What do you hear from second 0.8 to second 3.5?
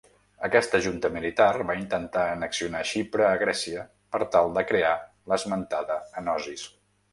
junta militar va intentar annexionar Xipre a